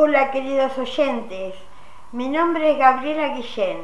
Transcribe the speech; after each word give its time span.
Hola 0.00 0.30
queridos 0.30 0.78
oyentes, 0.78 1.56
mi 2.12 2.28
nombre 2.28 2.70
es 2.70 2.78
Gabriela 2.78 3.34
Guillén. 3.34 3.80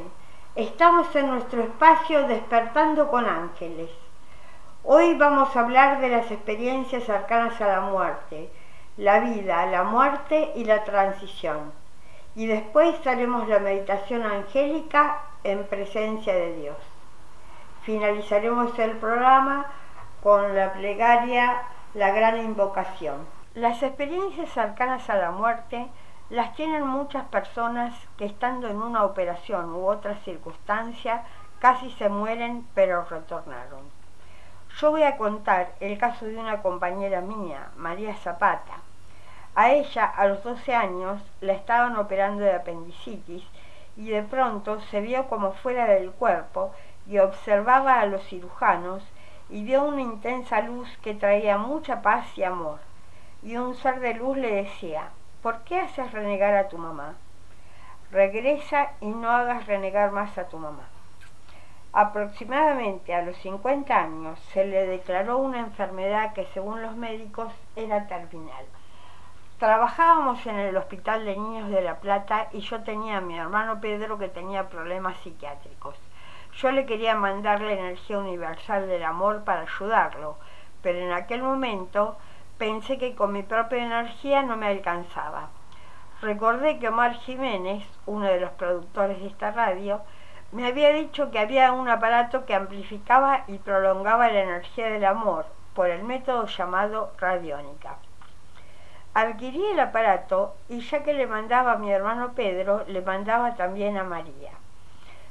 Estamos 0.55 1.13
en 1.17 1.29
nuestro 1.29 1.61
espacio 1.61 2.29
Despertando 2.29 3.11
con 3.11 3.27
Ángeles. 3.27 3.91
Hoy 4.85 5.17
vamos 5.17 5.57
a 5.57 5.61
hablar 5.63 6.01
de 6.01 6.11
las 6.11 6.31
experiencias 6.31 7.03
cercanas 7.03 7.61
a 7.61 7.67
la 7.67 7.81
muerte, 7.81 8.49
la 8.97 9.19
vida, 9.19 9.67
la 9.67 9.83
muerte 9.83 10.53
y 10.55 10.65
la 10.65 10.85
transición. 10.85 11.73
Y 12.37 12.47
después 12.47 13.05
haremos 13.09 13.49
la 13.49 13.59
meditación 13.59 14.23
angélica 14.23 15.21
en 15.43 15.65
presencia 15.67 16.33
de 16.33 16.55
Dios. 16.59 16.77
Finalizaremos 17.83 18.79
el 18.79 18.93
programa 18.99 19.67
con 20.23 20.55
la 20.55 20.75
plegaria 20.75 21.63
La 21.93 22.13
Gran 22.13 22.39
Invocación. 22.39 23.27
Las 23.55 23.83
experiencias 23.83 24.51
cercanas 24.51 25.11
a 25.11 25.17
la 25.17 25.33
muerte 25.33 25.89
las 26.31 26.55
tienen 26.55 26.87
muchas 26.87 27.25
personas 27.25 27.95
que 28.17 28.25
estando 28.25 28.69
en 28.69 28.81
una 28.81 29.05
operación 29.05 29.75
u 29.75 29.87
otra 29.87 30.17
circunstancia 30.25 31.25
casi 31.59 31.91
se 31.93 32.09
mueren 32.09 32.67
pero 32.75 33.05
retornaron. 33.05 33.81
Yo 34.79 34.91
voy 34.91 35.03
a 35.03 35.17
contar 35.17 35.75
el 35.81 35.99
caso 35.99 36.25
de 36.25 36.37
una 36.37 36.63
compañera 36.63 37.21
mía, 37.21 37.69
María 37.77 38.15
Zapata. 38.17 38.79
A 39.55 39.71
ella, 39.71 40.05
a 40.05 40.27
los 40.27 40.43
12 40.43 40.75
años, 40.75 41.23
la 41.41 41.53
estaban 41.53 41.97
operando 41.97 42.43
de 42.43 42.55
apendicitis 42.55 43.45
y 43.97 44.09
de 44.09 44.23
pronto 44.23 44.81
se 44.81 45.01
vio 45.01 45.29
como 45.29 45.53
fuera 45.53 45.87
del 45.87 46.11
cuerpo 46.11 46.73
y 47.07 47.19
observaba 47.19 48.01
a 48.01 48.07
los 48.07 48.25
cirujanos 48.25 49.03
y 49.49 49.63
vio 49.63 49.85
una 49.85 50.01
intensa 50.01 50.61
luz 50.63 50.89
que 51.03 51.15
traía 51.15 51.59
mucha 51.59 52.03
paz 52.03 52.27
y 52.37 52.43
amor 52.43 52.81
y 53.43 53.57
un 53.57 53.75
ser 53.75 54.01
de 54.01 54.15
luz 54.15 54.39
le 54.39 54.55
decía, 54.55 55.11
¿por 55.45 55.59
qué 55.65 55.79
haces 55.79 56.11
renegar 56.11 56.55
a 56.55 56.69
tu 56.69 56.79
mamá? 56.79 57.17
Regresa 58.11 58.93
y 59.03 59.09
no 59.09 59.31
hagas 59.31 59.67
renegar 59.67 60.11
más 60.11 60.39
a 60.39 60.49
tu 60.49 60.57
mamá. 60.57 60.85
Aproximadamente 61.93 63.15
a 63.15 63.21
los 63.21 63.37
50 63.37 63.95
años 63.95 64.39
se 64.55 64.65
le 64.65 64.87
declaró 64.87 65.37
una 65.37 65.61
enfermedad 65.61 66.33
que 66.33 66.47
según 66.55 66.81
los 66.81 66.97
médicos 66.97 67.53
era 67.77 68.07
terminal. 68.07 68.65
Trabajábamos 69.59 70.47
en 70.47 70.59
el 70.61 70.79
Hospital 70.79 71.27
de 71.27 71.37
Niños 71.37 71.69
de 71.69 71.83
La 71.83 71.97
Plata 71.97 72.49
y 72.53 72.61
yo 72.61 72.83
tenía 72.83 73.19
a 73.19 73.21
mi 73.21 73.37
hermano 73.39 73.83
Pedro 73.83 74.19
que 74.19 74.29
tenía 74.31 74.71
problemas 74.71 75.19
psiquiátricos. 75.19 75.99
Yo 76.57 76.73
le 76.73 76.87
quería 76.87 77.17
mandar 77.17 77.61
la 77.61 77.75
energía 77.75 78.19
universal 78.19 78.89
del 78.89 79.05
amor 79.05 79.45
para 79.45 79.61
ayudarlo, 79.61 80.39
pero 80.81 81.01
en 81.01 81.13
aquel 81.13 81.43
momento 81.43 82.17
pensé 82.59 82.99
que 82.99 83.15
con 83.15 83.33
mi 83.33 83.43
propia 83.43 83.85
energía 83.85 84.43
no 84.43 84.57
me 84.57 84.67
alcanzaba. 84.67 85.49
Recordé 86.23 86.79
que 86.79 86.89
Omar 86.89 87.15
Jiménez, 87.15 87.85
uno 88.07 88.27
de 88.27 88.41
los 88.41 88.51
productores 88.53 89.21
de 89.21 89.27
esta 89.27 89.51
radio, 89.51 90.01
me 90.53 90.67
había 90.67 90.91
dicho 90.91 91.31
que 91.31 91.39
había 91.39 91.73
un 91.73 91.89
aparato 91.89 92.47
que 92.47 92.55
amplificaba 92.55 93.45
y 93.49 93.59
prolongaba 93.59 94.31
la 94.31 94.41
energía 94.41 94.89
del 94.89 95.05
amor 95.05 95.47
por 95.75 95.89
el 95.89 96.05
método 96.05 96.47
llamado 96.47 97.13
radiónica. 97.19 97.97
Adquirí 99.15 99.65
el 99.67 99.81
aparato 99.81 100.55
y 100.69 100.81
ya 100.81 101.03
que 101.03 101.15
le 101.15 101.27
mandaba 101.27 101.73
a 101.73 101.79
mi 101.79 101.91
hermano 101.91 102.33
Pedro, 102.35 102.85
le 102.87 103.01
mandaba 103.01 103.55
también 103.57 103.97
a 103.97 104.05
María. 104.05 104.53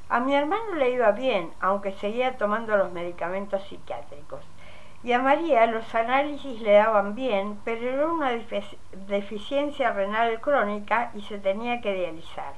A 0.08 0.20
mi 0.20 0.34
hermano 0.34 0.74
le 0.74 0.90
iba 0.90 1.10
bien, 1.12 1.52
aunque 1.60 1.92
seguía 1.92 2.36
tomando 2.36 2.76
los 2.76 2.92
medicamentos 2.92 3.62
psiquiátricos. 3.64 4.40
Y 5.04 5.12
a 5.12 5.18
María 5.18 5.66
los 5.66 5.94
análisis 5.94 6.62
le 6.62 6.72
daban 6.72 7.14
bien, 7.14 7.60
pero 7.62 7.90
era 7.90 8.06
una 8.06 8.32
deficiencia 9.06 9.92
renal 9.92 10.40
crónica 10.40 11.10
y 11.14 11.20
se 11.20 11.38
tenía 11.38 11.82
que 11.82 11.92
dializar. 11.92 12.54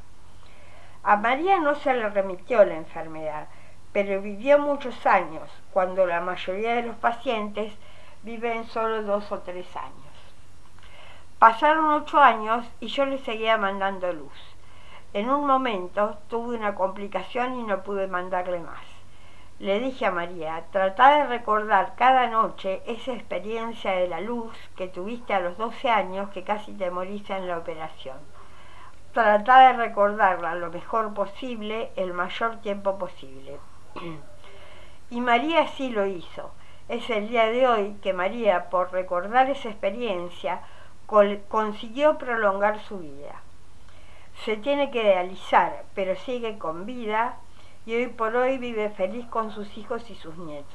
A 1.02 1.16
María 1.16 1.58
no 1.58 1.74
se 1.74 1.92
le 1.92 2.08
remitió 2.08 2.64
la 2.64 2.76
enfermedad, 2.76 3.48
pero 3.92 4.22
vivió 4.22 4.60
muchos 4.60 5.04
años, 5.06 5.50
cuando 5.72 6.06
la 6.06 6.20
mayoría 6.20 6.76
de 6.76 6.82
los 6.82 6.94
pacientes 6.96 7.72
viven 8.22 8.64
solo 8.66 9.02
dos 9.02 9.32
o 9.32 9.40
tres 9.40 9.66
años. 9.76 9.96
Pasaron 11.40 11.90
ocho 11.94 12.20
años 12.20 12.64
y 12.78 12.86
yo 12.86 13.06
le 13.06 13.18
seguía 13.18 13.56
mandando 13.56 14.12
luz. 14.12 14.56
En 15.12 15.30
un 15.30 15.48
momento 15.48 16.18
tuve 16.28 16.56
una 16.56 16.76
complicación 16.76 17.58
y 17.58 17.64
no 17.64 17.82
pude 17.82 18.06
mandarle 18.06 18.60
más. 18.60 18.95
Le 19.58 19.80
dije 19.80 20.04
a 20.04 20.10
María, 20.10 20.64
trata 20.70 21.16
de 21.16 21.24
recordar 21.28 21.94
cada 21.96 22.26
noche 22.26 22.82
esa 22.86 23.14
experiencia 23.14 23.92
de 23.92 24.06
la 24.06 24.20
luz 24.20 24.54
que 24.76 24.86
tuviste 24.86 25.32
a 25.32 25.40
los 25.40 25.56
12 25.56 25.88
años 25.88 26.28
que 26.28 26.44
casi 26.44 26.74
te 26.74 26.90
moriste 26.90 27.34
en 27.34 27.48
la 27.48 27.56
operación. 27.56 28.18
Trata 29.14 29.68
de 29.68 29.72
recordarla 29.78 30.54
lo 30.56 30.70
mejor 30.70 31.14
posible, 31.14 31.90
el 31.96 32.12
mayor 32.12 32.58
tiempo 32.60 32.98
posible. 32.98 33.56
y 35.10 35.22
María 35.22 35.66
sí 35.68 35.88
lo 35.88 36.04
hizo. 36.04 36.50
Es 36.90 37.08
el 37.08 37.28
día 37.28 37.46
de 37.46 37.66
hoy 37.66 37.96
que 38.02 38.12
María, 38.12 38.68
por 38.68 38.92
recordar 38.92 39.48
esa 39.48 39.70
experiencia, 39.70 40.60
consiguió 41.48 42.18
prolongar 42.18 42.80
su 42.80 42.98
vida. 42.98 43.40
Se 44.44 44.58
tiene 44.58 44.90
que 44.90 45.02
realizar, 45.02 45.84
pero 45.94 46.14
sigue 46.14 46.58
con 46.58 46.84
vida 46.84 47.38
y 47.86 47.94
hoy 47.94 48.08
por 48.08 48.34
hoy 48.34 48.58
vive 48.58 48.90
feliz 48.90 49.24
con 49.26 49.52
sus 49.52 49.78
hijos 49.78 50.10
y 50.10 50.16
sus 50.16 50.36
nietos. 50.36 50.74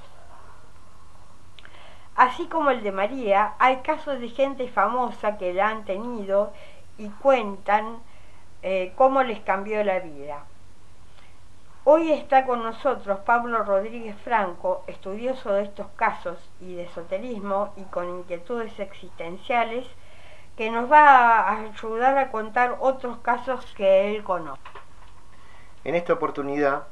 Así 2.16 2.47
como 2.47 2.72
el 2.72 2.81
de 2.83 2.91
María, 2.91 3.53
hay 3.59 3.77
casos 3.77 4.19
de 4.19 4.29
gente 4.29 4.69
famosa 4.69 5.38
que 5.38 5.53
la 5.53 5.69
han 5.69 5.85
tenido 5.85 6.53
y 6.97 7.09
cuentan 7.09 7.99
eh, 8.63 8.94
cómo 8.95 9.23
les 9.23 9.41
cambió 9.41 9.83
la 9.83 9.99
vida. 9.99 10.45
Hoy 11.83 12.11
está 12.11 12.45
con 12.45 12.63
nosotros 12.63 13.19
Pablo 13.25 13.63
Rodríguez 13.63 14.16
Franco, 14.23 14.83
estudioso 14.88 15.51
de 15.53 15.63
estos 15.63 15.88
casos 15.95 16.38
y 16.61 16.75
de 16.75 16.83
esoterismo 16.83 17.73
y 17.75 17.83
con 17.85 18.07
inquietudes 18.07 18.79
existenciales, 18.79 19.88
que 20.55 20.69
nos 20.69 20.91
va 20.91 21.39
a 21.39 21.59
ayudar 21.61 22.17
a 22.17 22.31
contar 22.31 22.78
otros 22.79 23.17
casos 23.17 23.66
que 23.75 24.16
él 24.16 24.23
conoce. 24.23 24.61
En 25.83 25.95
esta 25.95 26.13
oportunidad 26.13 26.83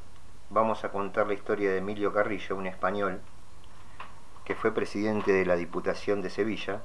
vamos 0.49 0.83
a 0.83 0.89
contar 0.89 1.27
la 1.27 1.33
historia 1.33 1.69
de 1.69 1.77
Emilio 1.77 2.11
Carrillo, 2.11 2.55
un 2.55 2.65
español 2.65 3.21
que 4.45 4.55
fue 4.55 4.73
presidente 4.73 5.31
de 5.31 5.45
la 5.45 5.55
Diputación 5.55 6.23
de 6.23 6.31
Sevilla, 6.31 6.81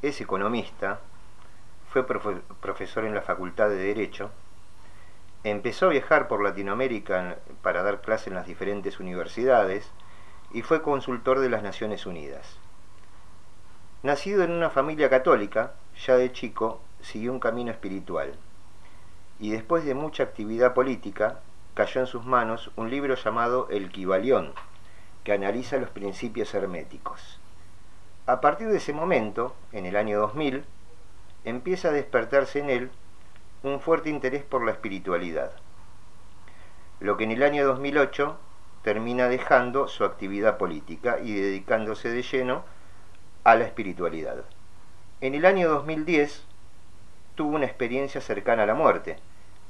es 0.00 0.20
economista, 0.22 1.00
fue 1.90 2.06
profesor 2.06 3.04
en 3.04 3.14
la 3.14 3.20
Facultad 3.20 3.68
de 3.68 3.76
Derecho, 3.76 4.30
empezó 5.44 5.86
a 5.86 5.90
viajar 5.90 6.26
por 6.26 6.42
Latinoamérica 6.42 7.36
para 7.60 7.82
dar 7.82 8.00
clases 8.00 8.28
en 8.28 8.34
las 8.34 8.46
diferentes 8.46 8.98
universidades 8.98 9.90
y 10.52 10.62
fue 10.62 10.80
consultor 10.80 11.40
de 11.40 11.50
las 11.50 11.62
Naciones 11.62 12.06
Unidas. 12.06 12.56
Nacido 14.02 14.42
en 14.42 14.52
una 14.52 14.70
familia 14.70 15.10
católica, 15.10 15.74
ya 16.06 16.16
de 16.16 16.32
chico 16.32 16.80
siguió 17.02 17.30
un 17.32 17.40
camino 17.40 17.70
espiritual 17.70 18.34
y 19.38 19.50
después 19.50 19.84
de 19.84 19.94
mucha 19.94 20.22
actividad 20.22 20.72
política 20.72 21.40
cayó 21.74 22.00
en 22.00 22.06
sus 22.06 22.24
manos 22.24 22.70
un 22.76 22.90
libro 22.90 23.14
llamado 23.14 23.68
El 23.70 23.90
Kibalión, 23.90 24.52
que 25.24 25.32
analiza 25.32 25.78
los 25.78 25.90
principios 25.90 26.52
herméticos. 26.54 27.40
A 28.26 28.40
partir 28.40 28.68
de 28.68 28.76
ese 28.76 28.92
momento, 28.92 29.54
en 29.72 29.86
el 29.86 29.96
año 29.96 30.18
2000, 30.20 30.64
empieza 31.44 31.88
a 31.88 31.92
despertarse 31.92 32.60
en 32.60 32.70
él 32.70 32.90
un 33.62 33.80
fuerte 33.80 34.10
interés 34.10 34.42
por 34.42 34.64
la 34.64 34.72
espiritualidad, 34.72 35.52
lo 37.00 37.16
que 37.16 37.24
en 37.24 37.32
el 37.32 37.42
año 37.42 37.66
2008 37.66 38.38
termina 38.82 39.28
dejando 39.28 39.88
su 39.88 40.04
actividad 40.04 40.58
política 40.58 41.18
y 41.20 41.32
dedicándose 41.34 42.10
de 42.10 42.22
lleno 42.22 42.64
a 43.44 43.54
la 43.54 43.64
espiritualidad. 43.64 44.44
En 45.20 45.34
el 45.34 45.46
año 45.46 45.68
2010 45.68 46.44
tuvo 47.34 47.56
una 47.56 47.66
experiencia 47.66 48.20
cercana 48.20 48.64
a 48.64 48.66
la 48.66 48.74
muerte, 48.74 49.16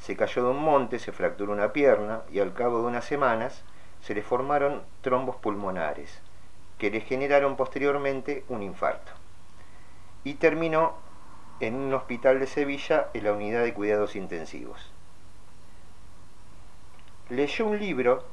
se 0.03 0.17
cayó 0.17 0.43
de 0.43 0.51
un 0.51 0.61
monte, 0.61 0.99
se 0.99 1.13
fracturó 1.13 1.53
una 1.53 1.73
pierna 1.73 2.23
y 2.33 2.41
al 2.41 2.53
cabo 2.55 2.81
de 2.81 2.89
unas 2.89 3.05
semanas 3.05 3.63
se 4.01 4.17
le 4.17 4.23
formaron 4.23 4.83
trombos 5.01 5.37
pulmonares 5.37 6.21
que 6.77 6.91
le 6.91 7.03
generaron 7.03 7.55
posteriormente 7.55 8.45
un 8.49 8.65
infarto. 8.65 9.13
Y 10.25 10.35
terminó 10.35 10.95
en 11.61 11.77
un 11.77 11.95
hospital 11.95 12.41
de 12.41 12.49
Sevilla 12.49 13.11
en 13.15 13.23
la 13.23 13.33
unidad 13.33 13.63
de 13.63 13.75
cuidados 13.75 14.17
intensivos. 14.17 14.91
Leyó 17.29 17.67
un 17.67 17.79
libro 17.79 18.25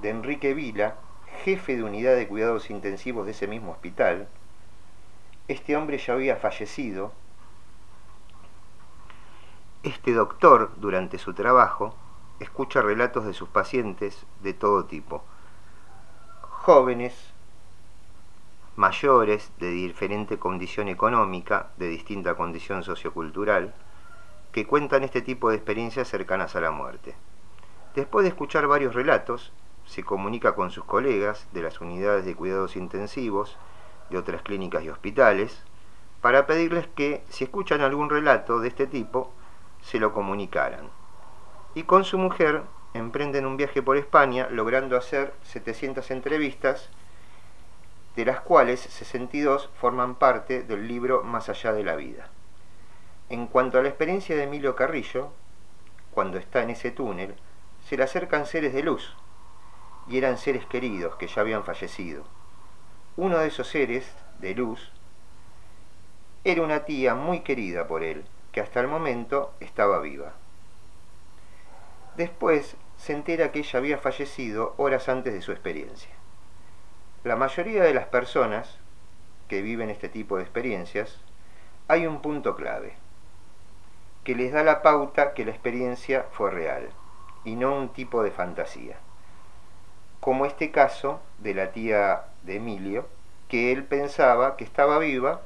de 0.00 0.10
Enrique 0.10 0.54
Vila, 0.54 0.94
jefe 1.42 1.76
de 1.76 1.82
unidad 1.82 2.14
de 2.14 2.28
cuidados 2.28 2.70
intensivos 2.70 3.26
de 3.26 3.32
ese 3.32 3.48
mismo 3.48 3.72
hospital. 3.72 4.28
Este 5.48 5.76
hombre 5.76 5.98
ya 5.98 6.12
había 6.12 6.36
fallecido 6.36 7.12
este 9.82 10.12
doctor, 10.12 10.70
durante 10.76 11.18
su 11.18 11.34
trabajo, 11.34 11.94
escucha 12.38 12.82
relatos 12.82 13.24
de 13.24 13.32
sus 13.32 13.48
pacientes 13.48 14.26
de 14.42 14.54
todo 14.54 14.84
tipo, 14.84 15.24
jóvenes, 16.40 17.32
mayores, 18.76 19.50
de 19.58 19.70
diferente 19.70 20.38
condición 20.38 20.88
económica, 20.88 21.70
de 21.78 21.88
distinta 21.88 22.36
condición 22.36 22.84
sociocultural, 22.84 23.74
que 24.52 24.66
cuentan 24.66 25.02
este 25.02 25.20
tipo 25.20 25.50
de 25.50 25.56
experiencias 25.56 26.08
cercanas 26.08 26.54
a 26.54 26.60
la 26.60 26.70
muerte. 26.70 27.16
Después 27.96 28.22
de 28.22 28.28
escuchar 28.28 28.68
varios 28.68 28.94
relatos, 28.94 29.52
se 29.84 30.04
comunica 30.04 30.54
con 30.54 30.70
sus 30.70 30.84
colegas 30.84 31.46
de 31.52 31.62
las 31.62 31.80
unidades 31.80 32.24
de 32.24 32.36
cuidados 32.36 32.76
intensivos, 32.76 33.56
de 34.10 34.18
otras 34.18 34.42
clínicas 34.42 34.84
y 34.84 34.90
hospitales, 34.90 35.64
para 36.20 36.46
pedirles 36.46 36.86
que, 36.86 37.24
si 37.28 37.42
escuchan 37.44 37.80
algún 37.80 38.08
relato 38.08 38.60
de 38.60 38.68
este 38.68 38.86
tipo, 38.86 39.32
se 39.82 39.98
lo 39.98 40.12
comunicaran. 40.12 40.90
Y 41.74 41.84
con 41.84 42.04
su 42.04 42.18
mujer 42.18 42.62
emprenden 42.94 43.46
un 43.46 43.56
viaje 43.56 43.82
por 43.82 43.96
España, 43.96 44.48
logrando 44.50 44.96
hacer 44.96 45.32
700 45.44 46.10
entrevistas, 46.10 46.88
de 48.16 48.24
las 48.24 48.40
cuales 48.40 48.80
62 48.80 49.70
forman 49.80 50.16
parte 50.16 50.62
del 50.62 50.86
libro 50.86 51.22
Más 51.22 51.48
allá 51.48 51.72
de 51.72 51.84
la 51.84 51.96
vida. 51.96 52.28
En 53.30 53.46
cuanto 53.46 53.78
a 53.78 53.82
la 53.82 53.88
experiencia 53.88 54.36
de 54.36 54.44
Emilio 54.44 54.76
Carrillo, 54.76 55.30
cuando 56.10 56.36
está 56.36 56.62
en 56.62 56.70
ese 56.70 56.90
túnel, 56.90 57.34
se 57.88 57.96
le 57.96 58.04
acercan 58.04 58.44
seres 58.46 58.74
de 58.74 58.82
luz, 58.82 59.16
y 60.06 60.18
eran 60.18 60.36
seres 60.36 60.66
queridos 60.66 61.16
que 61.16 61.28
ya 61.28 61.40
habían 61.40 61.64
fallecido. 61.64 62.24
Uno 63.16 63.38
de 63.38 63.48
esos 63.48 63.68
seres 63.68 64.10
de 64.40 64.54
luz 64.54 64.92
era 66.44 66.62
una 66.62 66.84
tía 66.84 67.14
muy 67.14 67.40
querida 67.40 67.86
por 67.86 68.02
él, 68.02 68.24
que 68.52 68.60
hasta 68.60 68.80
el 68.80 68.88
momento 68.88 69.52
estaba 69.60 69.98
viva. 69.98 70.32
Después 72.16 72.76
se 72.96 73.14
entera 73.14 73.50
que 73.50 73.60
ella 73.60 73.78
había 73.78 73.98
fallecido 73.98 74.74
horas 74.76 75.08
antes 75.08 75.32
de 75.32 75.42
su 75.42 75.50
experiencia. 75.50 76.10
La 77.24 77.36
mayoría 77.36 77.82
de 77.82 77.94
las 77.94 78.06
personas 78.06 78.78
que 79.48 79.62
viven 79.62 79.90
este 79.90 80.08
tipo 80.08 80.36
de 80.36 80.42
experiencias, 80.42 81.18
hay 81.88 82.06
un 82.06 82.22
punto 82.22 82.54
clave, 82.54 82.94
que 84.24 84.34
les 84.34 84.52
da 84.52 84.62
la 84.62 84.82
pauta 84.82 85.34
que 85.34 85.44
la 85.44 85.50
experiencia 85.50 86.26
fue 86.30 86.50
real 86.50 86.90
y 87.44 87.56
no 87.56 87.74
un 87.74 87.88
tipo 87.88 88.22
de 88.22 88.30
fantasía 88.30 88.98
como 90.22 90.46
este 90.46 90.70
caso 90.70 91.20
de 91.38 91.52
la 91.52 91.72
tía 91.72 92.26
de 92.44 92.54
Emilio, 92.54 93.08
que 93.48 93.72
él 93.72 93.82
pensaba 93.82 94.56
que 94.56 94.62
estaba 94.62 95.00
viva, 95.00 95.40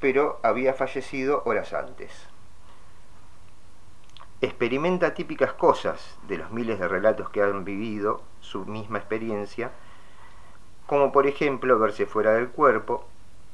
pero 0.00 0.38
había 0.42 0.74
fallecido 0.74 1.42
horas 1.44 1.72
antes. 1.72 2.28
Experimenta 4.40 5.14
típicas 5.14 5.52
cosas 5.52 6.16
de 6.28 6.38
los 6.38 6.50
miles 6.50 6.78
de 6.78 6.86
relatos 6.86 7.30
que 7.30 7.42
han 7.42 7.64
vivido 7.64 8.22
su 8.40 8.64
misma 8.66 8.98
experiencia, 8.98 9.72
como 10.86 11.10
por 11.10 11.26
ejemplo 11.26 11.78
verse 11.78 12.06
fuera 12.06 12.32
del 12.32 12.48
cuerpo, 12.48 13.04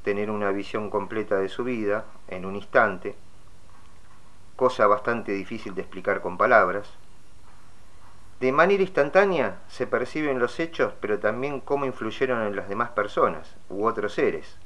tener 0.03 0.31
una 0.31 0.51
visión 0.51 0.91
completa 0.91 1.37
de 1.37 1.49
su 1.49 1.65
vida 1.65 2.05
en 2.29 2.45
un 2.45 2.57
instante, 2.57 3.17
cosa 4.57 4.87
bastante 4.87 5.33
difícil 5.33 5.75
de 5.75 5.81
explicar 5.81 6.21
con 6.21 6.37
palabras, 6.37 6.89
de 8.41 8.53
manera 8.53 8.83
instantánea 8.83 9.61
se 9.69 9.87
perciben 9.87 10.39
los 10.39 10.61
hechos, 10.61 10.93
pero 11.01 11.19
también 11.19 11.61
cómo 11.61 11.87
influyeron 11.87 12.43
en 12.43 12.55
las 12.55 12.69
demás 12.69 12.91
personas 12.91 13.57
u 13.71 13.87
otros 13.87 14.13
seres. 14.13 14.59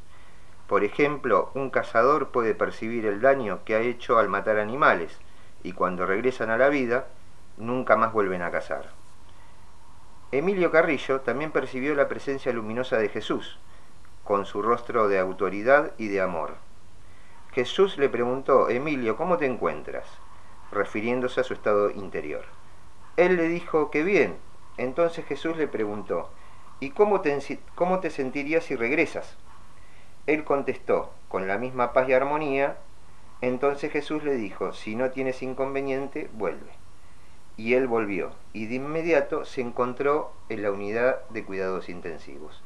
Por 0.68 0.84
ejemplo, 0.84 1.50
un 1.54 1.70
cazador 1.70 2.28
puede 2.28 2.54
percibir 2.54 3.06
el 3.06 3.20
daño 3.20 3.60
que 3.64 3.74
ha 3.74 3.80
hecho 3.80 4.18
al 4.18 4.28
matar 4.28 4.58
animales 4.58 5.18
y 5.64 5.72
cuando 5.72 6.06
regresan 6.06 6.50
a 6.50 6.58
la 6.58 6.68
vida 6.68 7.08
nunca 7.56 7.96
más 7.96 8.12
vuelven 8.12 8.42
a 8.42 8.52
cazar. 8.52 8.90
Emilio 10.30 10.70
Carrillo 10.70 11.22
también 11.22 11.50
percibió 11.50 11.94
la 11.94 12.06
presencia 12.06 12.52
luminosa 12.52 12.98
de 12.98 13.08
Jesús, 13.08 13.58
con 14.24 14.44
su 14.44 14.62
rostro 14.62 15.08
de 15.08 15.18
autoridad 15.18 15.92
y 15.98 16.08
de 16.08 16.20
amor. 16.20 16.54
Jesús 17.52 17.98
le 17.98 18.10
preguntó, 18.10 18.68
Emilio, 18.68 19.16
¿cómo 19.16 19.38
te 19.38 19.46
encuentras? 19.46 20.06
refiriéndose 20.70 21.40
a 21.40 21.44
su 21.44 21.54
estado 21.54 21.90
interior. 21.90 22.44
Él 23.16 23.36
le 23.36 23.48
dijo 23.48 23.90
que 23.90 24.02
bien. 24.02 24.36
Entonces 24.76 25.24
Jesús 25.24 25.56
le 25.56 25.66
preguntó, 25.66 26.30
¿y 26.78 26.90
cómo 26.90 27.20
te, 27.20 27.58
cómo 27.74 28.00
te 28.00 28.10
sentirías 28.10 28.64
si 28.64 28.76
regresas? 28.76 29.36
Él 30.28 30.44
contestó, 30.44 31.10
con 31.28 31.48
la 31.48 31.56
misma 31.56 31.94
paz 31.94 32.06
y 32.06 32.12
armonía. 32.12 32.76
Entonces 33.40 33.90
Jesús 33.90 34.22
le 34.24 34.34
dijo, 34.34 34.74
si 34.74 34.94
no 34.94 35.10
tienes 35.10 35.42
inconveniente, 35.42 36.28
vuelve. 36.34 36.70
Y 37.56 37.72
él 37.72 37.86
volvió, 37.86 38.32
y 38.52 38.66
de 38.66 38.74
inmediato 38.74 39.46
se 39.46 39.62
encontró 39.62 40.34
en 40.50 40.62
la 40.62 40.70
unidad 40.70 41.26
de 41.30 41.46
cuidados 41.46 41.88
intensivos. 41.88 42.62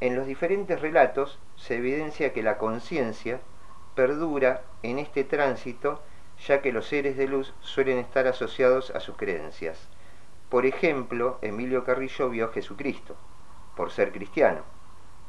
En 0.00 0.16
los 0.16 0.26
diferentes 0.26 0.82
relatos 0.82 1.38
se 1.56 1.76
evidencia 1.76 2.34
que 2.34 2.42
la 2.42 2.58
conciencia 2.58 3.40
perdura 3.94 4.60
en 4.82 4.98
este 4.98 5.24
tránsito 5.24 6.02
ya 6.46 6.60
que 6.60 6.72
los 6.72 6.88
seres 6.88 7.16
de 7.16 7.26
luz 7.26 7.54
suelen 7.60 7.96
estar 7.96 8.26
asociados 8.26 8.90
a 8.90 9.00
sus 9.00 9.16
creencias. 9.16 9.88
Por 10.50 10.66
ejemplo, 10.66 11.38
Emilio 11.40 11.84
Carrillo 11.84 12.28
vio 12.28 12.46
a 12.46 12.52
Jesucristo, 12.52 13.16
por 13.76 13.92
ser 13.92 14.12
cristiano. 14.12 14.60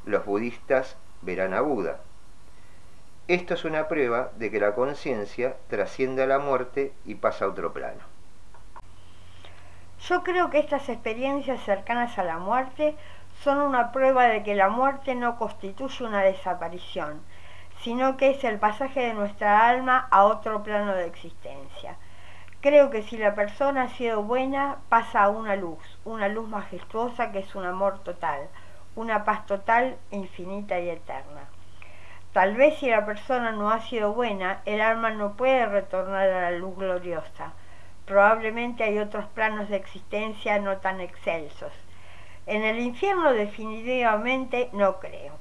Los 0.05 0.25
budistas 0.25 0.97
verán 1.23 1.53
a 1.53 1.61
Buda. 1.61 1.99
Esto 3.27 3.53
es 3.53 3.63
una 3.63 3.87
prueba 3.87 4.31
de 4.35 4.51
que 4.51 4.59
la 4.59 4.75
conciencia 4.75 5.55
trasciende 5.69 6.23
a 6.23 6.27
la 6.27 6.39
muerte 6.39 6.91
y 7.05 7.15
pasa 7.15 7.45
a 7.45 7.47
otro 7.47 7.71
plano. 7.71 8.01
Yo 10.07 10.23
creo 10.23 10.49
que 10.49 10.59
estas 10.59 10.89
experiencias 10.89 11.61
cercanas 11.61 12.19
a 12.19 12.25
la 12.25 12.37
muerte 12.37 12.95
son 13.41 13.59
una 13.59 13.93
prueba 13.93 14.25
de 14.25 14.43
que 14.43 14.55
la 14.55 14.67
muerte 14.67 15.15
no 15.15 15.37
constituye 15.37 16.03
una 16.03 16.21
desaparición, 16.21 17.21
sino 17.81 18.17
que 18.17 18.31
es 18.31 18.43
el 18.43 18.59
pasaje 18.59 18.99
de 18.99 19.13
nuestra 19.13 19.69
alma 19.69 20.07
a 20.11 20.25
otro 20.25 20.61
plano 20.63 20.93
de 20.93 21.05
existencia. 21.05 21.95
Creo 22.59 22.89
que 22.89 23.03
si 23.03 23.17
la 23.17 23.35
persona 23.35 23.83
ha 23.83 23.89
sido 23.89 24.23
buena, 24.23 24.77
pasa 24.89 25.23
a 25.23 25.29
una 25.29 25.55
luz, 25.55 25.79
una 26.03 26.27
luz 26.27 26.47
majestuosa 26.47 27.31
que 27.31 27.39
es 27.39 27.55
un 27.55 27.65
amor 27.65 27.99
total, 28.03 28.49
una 28.95 29.25
paz 29.25 29.45
total, 29.45 29.97
infinita 30.11 30.79
y 30.79 30.89
eterna. 30.89 31.47
Tal 32.33 32.55
vez 32.55 32.79
si 32.79 32.89
la 32.89 33.05
persona 33.05 33.51
no 33.51 33.69
ha 33.69 33.81
sido 33.81 34.13
buena, 34.13 34.61
el 34.65 34.81
alma 34.81 35.11
no 35.11 35.33
puede 35.33 35.65
retornar 35.65 36.29
a 36.29 36.41
la 36.49 36.57
luz 36.57 36.75
gloriosa. 36.75 37.53
Probablemente 38.05 38.83
hay 38.83 38.99
otros 38.99 39.25
planos 39.27 39.69
de 39.69 39.77
existencia 39.77 40.59
no 40.59 40.77
tan 40.77 40.99
excelsos. 40.99 41.71
En 42.45 42.63
el 42.63 42.79
infierno 42.79 43.33
definitivamente 43.33 44.69
no 44.73 44.99
creo. 44.99 45.33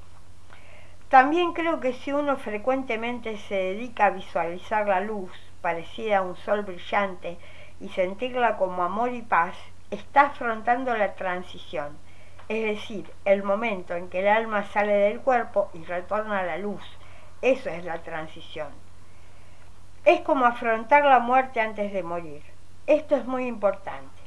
También 1.09 1.53
creo 1.53 1.79
que 1.79 1.93
si 1.93 2.11
uno 2.11 2.37
frecuentemente 2.37 3.37
se 3.37 3.55
dedica 3.55 4.05
a 4.05 4.11
visualizar 4.11 4.87
la 4.87 4.99
luz, 4.99 5.31
parecida 5.61 6.19
a 6.19 6.21
un 6.21 6.35
sol 6.37 6.61
brillante, 6.63 7.37
y 7.79 7.89
sentirla 7.89 8.57
como 8.57 8.83
amor 8.83 9.11
y 9.13 9.21
paz, 9.21 9.55
está 9.91 10.21
afrontando 10.27 10.95
la 10.95 11.15
transición, 11.15 11.97
es 12.49 12.63
decir, 12.63 13.09
el 13.25 13.43
momento 13.43 13.95
en 13.95 14.09
que 14.09 14.19
el 14.19 14.27
alma 14.27 14.65
sale 14.65 14.93
del 14.93 15.21
cuerpo 15.21 15.69
y 15.73 15.83
retorna 15.85 16.39
a 16.39 16.43
la 16.43 16.57
luz. 16.57 16.83
Eso 17.41 17.69
es 17.69 17.83
la 17.83 17.99
transición. 18.03 18.69
Es 20.05 20.21
como 20.21 20.45
afrontar 20.45 21.05
la 21.05 21.19
muerte 21.19 21.61
antes 21.61 21.93
de 21.93 22.03
morir. 22.03 22.41
Esto 22.87 23.15
es 23.15 23.25
muy 23.25 23.47
importante. 23.47 24.21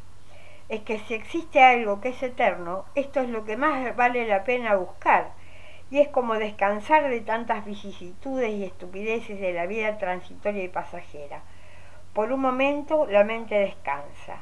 Es 0.68 0.80
que 0.80 0.99
si 1.00 1.14
existe 1.14 1.62
algo 1.62 2.00
que 2.00 2.08
es 2.08 2.23
eterno, 2.23 2.87
esto 2.94 3.20
es 3.20 3.28
lo 3.28 3.44
que 3.44 3.56
más 3.56 3.94
vale 3.94 4.26
la 4.26 4.44
pena 4.44 4.75
buscar 4.76 5.30
y 5.90 6.00
es 6.00 6.08
como 6.08 6.35
descansar 6.35 7.08
de 7.08 7.20
tantas 7.20 7.64
vicisitudes 7.64 8.50
y 8.50 8.64
estupideces 8.64 9.38
de 9.40 9.52
la 9.52 9.66
vida 9.66 9.99
transitoria 9.99 10.64
y 10.64 10.68
pasajera. 10.68 11.42
Por 12.12 12.32
un 12.32 12.40
momento 12.40 13.06
la 13.06 13.23
mente 13.25 13.54
descansa, 13.54 14.38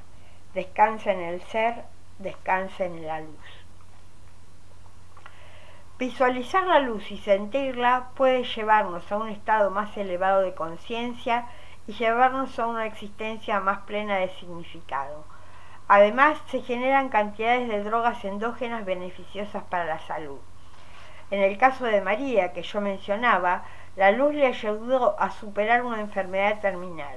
descansa 0.54 1.12
en 1.12 1.20
el 1.20 1.42
ser, 1.42 1.84
descansa 2.18 2.84
en 2.84 3.06
la 3.06 3.20
luz. 3.20 3.63
Visualizar 5.96 6.66
la 6.66 6.80
luz 6.80 7.12
y 7.12 7.18
sentirla 7.18 8.08
puede 8.16 8.42
llevarnos 8.42 9.12
a 9.12 9.16
un 9.16 9.28
estado 9.28 9.70
más 9.70 9.96
elevado 9.96 10.40
de 10.40 10.52
conciencia 10.52 11.46
y 11.86 11.92
llevarnos 11.92 12.58
a 12.58 12.66
una 12.66 12.86
existencia 12.86 13.60
más 13.60 13.82
plena 13.82 14.16
de 14.16 14.28
significado. 14.30 15.24
Además, 15.86 16.36
se 16.48 16.62
generan 16.62 17.10
cantidades 17.10 17.68
de 17.68 17.84
drogas 17.84 18.24
endógenas 18.24 18.84
beneficiosas 18.84 19.62
para 19.62 19.84
la 19.84 20.00
salud. 20.00 20.40
En 21.30 21.40
el 21.40 21.56
caso 21.58 21.84
de 21.84 22.00
María, 22.00 22.52
que 22.52 22.62
yo 22.62 22.80
mencionaba, 22.80 23.62
la 23.94 24.10
luz 24.10 24.34
le 24.34 24.46
ayudó 24.46 25.14
a 25.20 25.30
superar 25.30 25.84
una 25.84 26.00
enfermedad 26.00 26.60
terminal. 26.60 27.16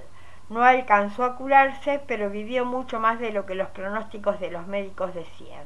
No 0.50 0.64
alcanzó 0.64 1.24
a 1.24 1.36
curarse, 1.36 2.00
pero 2.06 2.30
vivió 2.30 2.64
mucho 2.64 3.00
más 3.00 3.18
de 3.18 3.32
lo 3.32 3.48
que 3.48 3.56
los 3.56 3.70
pronósticos 3.70 4.40
de 4.40 4.52
los 4.52 4.68
médicos 4.68 5.16
decían. 5.16 5.66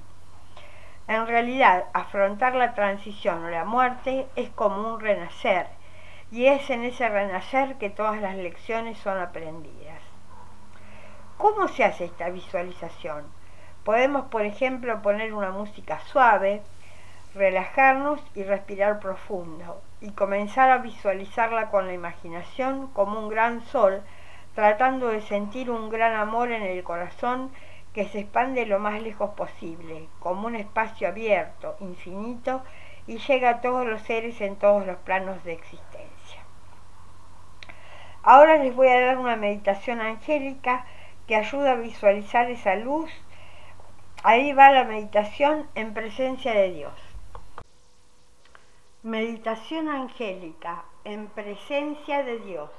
En 1.08 1.28
realidad, 1.28 1.86
afrontar 1.94 2.56
la 2.56 2.74
transición 2.74 3.44
o 3.44 3.50
la 3.50 3.66
muerte 3.66 4.28
es 4.36 4.50
como 4.50 4.94
un 4.94 5.00
renacer, 5.00 5.68
y 6.32 6.46
es 6.46 6.70
en 6.70 6.84
ese 6.84 7.10
renacer 7.10 7.76
que 7.78 7.90
todas 7.90 8.22
las 8.22 8.36
lecciones 8.36 8.98
son 9.00 9.18
aprendidas. 9.18 10.02
¿Cómo 11.38 11.68
se 11.68 11.84
hace 11.84 12.06
esta 12.06 12.30
visualización? 12.30 13.26
Podemos, 13.84 14.26
por 14.26 14.44
ejemplo, 14.44 15.02
poner 15.02 15.34
una 15.34 15.52
música 15.52 16.00
suave, 16.02 16.62
relajarnos 17.34 18.22
y 18.36 18.44
respirar 18.44 19.00
profundo 19.00 19.82
y 20.02 20.12
comenzar 20.12 20.70
a 20.70 20.78
visualizarla 20.78 21.70
con 21.70 21.88
la 21.88 21.94
imaginación 21.94 22.88
como 22.88 23.20
un 23.20 23.30
gran 23.30 23.66
sol 23.66 24.02
tratando 24.56 25.08
de 25.08 25.22
sentir 25.22 25.72
un 25.72 25.90
gran 25.90 26.14
amor 26.14 26.52
en 26.52 26.64
el 26.64 26.84
corazón 26.84 27.52
que 27.94 28.06
se 28.06 28.20
expande 28.20 28.66
lo 28.66 28.80
más 28.80 29.02
lejos 29.02 29.32
posible, 29.32 30.08
como 30.20 30.48
un 30.48 30.56
espacio 30.56 31.08
abierto, 31.08 31.76
infinito, 31.80 32.64
y 33.08 33.18
llega 33.18 33.50
a 33.50 33.62
todos 33.62 33.86
los 33.86 34.02
seres 34.04 34.40
en 34.42 34.56
todos 34.56 34.86
los 34.86 34.98
planos 34.98 35.44
de 35.44 35.54
existencia. 35.54 36.42
Ahora 38.24 38.58
les 38.58 38.76
voy 38.76 38.88
a 38.88 39.02
dar 39.02 39.18
una 39.18 39.36
meditación 39.36 40.00
angélica 40.00 40.86
que 41.28 41.36
ayuda 41.36 41.72
a 41.72 41.76
visualizar 41.76 42.50
esa 42.50 42.76
luz. 42.76 43.12
Ahí 44.24 44.54
va 44.54 44.72
la 44.72 44.84
meditación 44.84 45.68
en 45.76 45.94
presencia 45.94 46.54
de 46.54 46.72
Dios. 46.72 46.94
Meditación 49.02 49.90
angélica 49.90 50.84
en 51.04 51.28
presencia 51.28 52.24
de 52.24 52.38
Dios. 52.40 52.70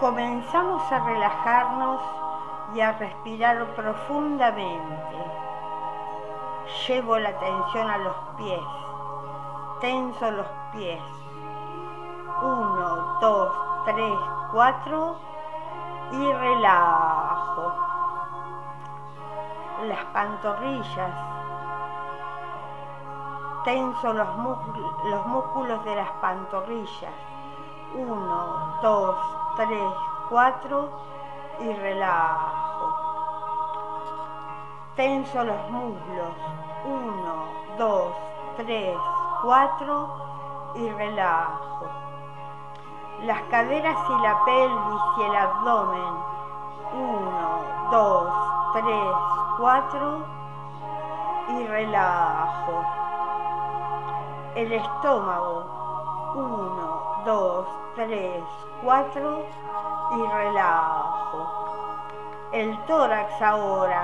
Comenzamos 0.00 0.92
a 0.92 1.00
relajarnos 1.00 2.00
y 2.72 2.80
a 2.80 2.92
respirar 2.92 3.66
profundamente. 3.74 5.16
Llevo 6.86 7.18
la 7.18 7.30
atención 7.30 7.90
a 7.90 7.98
los 7.98 8.14
pies. 8.36 8.62
Tenso 9.80 10.30
los 10.30 10.46
pies. 10.72 11.02
Uno, 12.42 13.18
dos, 13.20 13.52
tres, 13.86 14.18
cuatro. 14.52 15.16
Y 16.12 16.32
relajo. 16.32 17.74
Las 19.82 20.04
pantorrillas. 20.12 21.14
Tenso 23.64 24.12
los, 24.12 24.28
los 25.06 25.26
músculos 25.26 25.84
de 25.84 25.96
las 25.96 26.10
pantorrillas. 26.20 27.14
Uno, 27.94 28.78
dos, 28.80 29.37
tres, 29.58 29.92
cuatro 30.28 30.88
y 31.58 31.72
relajo. 31.72 32.94
Tenso 34.94 35.42
los 35.42 35.70
muslos. 35.70 36.32
Uno, 36.84 37.34
dos, 37.76 38.12
tres, 38.56 38.96
cuatro 39.42 40.08
y 40.76 40.88
relajo. 40.90 41.86
Las 43.24 43.42
caderas 43.50 43.96
y 44.08 44.22
la 44.22 44.44
pelvis 44.44 45.02
y 45.18 45.22
el 45.22 45.36
abdomen. 45.36 46.14
Uno, 46.92 47.90
dos, 47.90 48.28
tres, 48.74 49.12
cuatro 49.58 50.24
y 51.48 51.66
relajo. 51.66 52.84
El 54.54 54.72
estómago. 54.72 55.64
Uno, 56.34 56.97
dos, 57.28 57.66
tres, 57.94 58.42
cuatro 58.82 59.44
y 60.12 60.22
relajo. 60.32 61.46
El 62.52 62.78
tórax 62.86 63.42
ahora. 63.42 64.02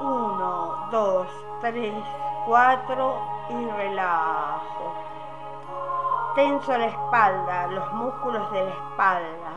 Uno, 0.00 0.76
dos, 0.92 1.26
tres, 1.60 1.92
cuatro 2.46 3.18
y 3.48 3.64
relajo. 3.68 4.94
Tenso 6.36 6.78
la 6.78 6.86
espalda, 6.86 7.66
los 7.66 7.92
músculos 7.94 8.48
de 8.52 8.62
la 8.62 8.70
espalda. 8.70 9.50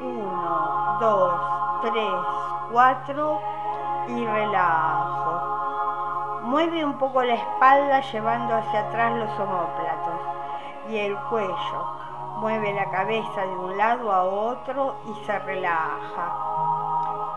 Uno, 0.00 0.96
dos, 1.00 1.34
tres, 1.82 2.14
cuatro 2.72 3.38
y 4.06 4.24
relajo. 4.24 5.42
Mueve 6.44 6.82
un 6.86 6.96
poco 6.96 7.22
la 7.22 7.34
espalda 7.34 8.00
llevando 8.00 8.54
hacia 8.54 8.80
atrás 8.88 9.14
los 9.14 9.38
omóplatos 9.38 9.87
y 10.88 10.98
el 10.98 11.16
cuello 11.30 11.98
Mueve 12.40 12.72
la 12.72 12.88
cabeza 12.90 13.40
de 13.40 13.56
un 13.56 13.76
lado 13.76 14.12
a 14.12 14.22
otro 14.22 14.94
y 15.06 15.24
se 15.26 15.36
relaja. 15.40 16.36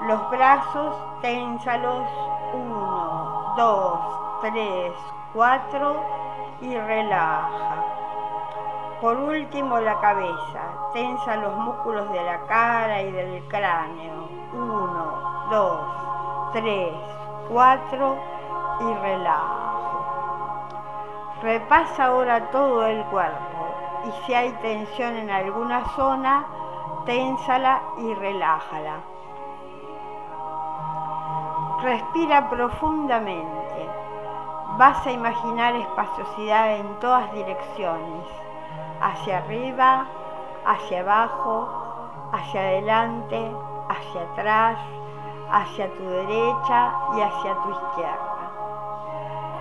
Los 0.02 0.30
brazos, 0.30 0.96
ténsalos. 1.22 2.08
Uno, 2.54 3.54
dos, 3.58 4.00
tres, 4.42 4.94
cuatro 5.34 5.96
y 6.62 6.78
relaja. 6.78 7.84
Por 9.02 9.18
último, 9.18 9.80
la 9.80 10.00
cabeza. 10.00 10.62
Tensa 10.94 11.36
los 11.38 11.56
músculos 11.56 12.12
de 12.12 12.24
la 12.24 12.46
cara 12.46 13.02
y 13.02 13.12
del 13.12 13.48
cráneo. 13.48 14.30
Uno, 14.54 15.48
dos, 15.50 15.80
tres, 16.54 16.94
cuatro 17.50 18.18
y 18.82 18.94
relajo. 19.02 19.61
Repasa 21.42 22.06
ahora 22.06 22.52
todo 22.52 22.86
el 22.86 23.04
cuerpo 23.06 23.52
y 24.06 24.26
si 24.26 24.34
hay 24.34 24.52
tensión 24.62 25.16
en 25.16 25.30
alguna 25.30 25.84
zona, 25.96 26.46
ténsala 27.06 27.82
y 27.98 28.14
relájala. 28.14 28.98
Respira 31.82 32.48
profundamente. 32.50 33.90
Vas 34.78 35.06
a 35.06 35.12
imaginar 35.12 35.76
espaciosidad 35.76 36.76
en 36.76 37.00
todas 37.00 37.32
direcciones, 37.34 38.26
hacia 39.02 39.40
arriba, 39.40 40.06
hacia 40.66 41.02
abajo, 41.02 41.68
hacia 42.32 42.62
adelante, 42.62 43.52
hacia 43.90 44.22
atrás, 44.22 44.78
hacia 45.52 45.92
tu 45.94 46.04
derecha 46.04 46.94
y 47.18 47.22
hacia 47.22 47.56
tu 47.64 47.72
izquierda. 47.72 48.31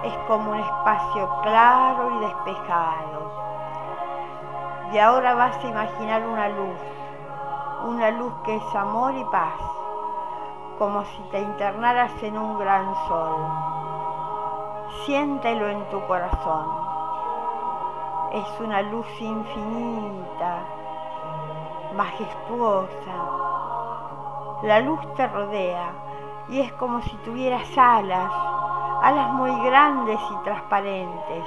Es 0.04 0.16
como 0.26 0.52
un 0.52 0.60
espacio 0.60 1.28
claro 1.42 2.16
y 2.16 2.24
despejado 2.24 3.50
y 4.92 4.98
ahora 4.98 5.34
vas 5.34 5.56
a 5.64 5.68
imaginar 5.68 6.26
una 6.26 6.48
luz, 6.48 6.80
una 7.84 8.10
luz 8.10 8.32
que 8.44 8.56
es 8.56 8.74
amor 8.74 9.14
y 9.14 9.24
paz, 9.24 9.54
como 10.78 11.04
si 11.04 11.22
te 11.30 11.38
internaras 11.40 12.10
en 12.22 12.36
un 12.36 12.58
gran 12.58 12.92
sol. 13.06 13.36
Siéntelo 15.04 15.68
en 15.68 15.88
tu 15.90 16.04
corazón. 16.06 16.66
Es 18.32 18.60
una 18.60 18.82
luz 18.82 19.06
infinita, 19.20 20.58
majestuosa. 21.94 22.90
La 24.62 24.80
luz 24.80 25.00
te 25.14 25.26
rodea 25.28 25.92
y 26.48 26.60
es 26.60 26.72
como 26.72 27.00
si 27.02 27.16
tuvieras 27.18 27.78
alas, 27.78 28.32
alas 29.02 29.32
muy 29.32 29.50
grandes 29.64 30.20
y 30.30 30.44
transparentes 30.44 31.44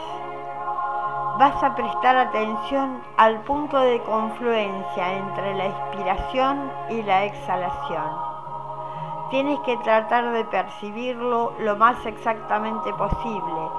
vas 1.38 1.64
a 1.64 1.76
prestar 1.76 2.16
atención 2.16 3.02
al 3.18 3.42
punto 3.42 3.80
de 3.80 4.00
confluencia 4.04 5.18
entre 5.18 5.56
la 5.56 5.66
inspiración 5.66 6.72
y 6.90 7.02
la 7.02 7.26
exhalación. 7.26 8.34
Tienes 9.32 9.60
que 9.62 9.78
tratar 9.78 10.32
de 10.32 10.46
percibirlo 10.46 11.54
lo 11.60 11.76
más 11.76 12.06
exactamente 12.06 12.94
posible, 12.94 13.70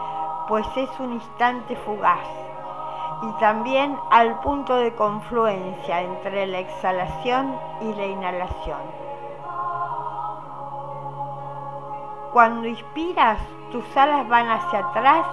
pues 0.48 0.66
es 0.76 0.90
un 0.98 1.12
instante 1.12 1.76
fugaz. 1.76 2.26
Y 3.22 3.32
también 3.38 3.96
al 4.10 4.40
punto 4.40 4.76
de 4.76 4.92
confluencia 4.94 6.02
entre 6.02 6.46
la 6.48 6.58
exhalación 6.58 7.56
y 7.80 7.94
la 7.94 8.06
inhalación. 8.06 8.80
Cuando 12.32 12.66
inspiras, 12.66 13.38
tus 13.74 13.96
alas 13.96 14.28
van 14.28 14.48
hacia 14.48 14.78
atrás 14.78 15.26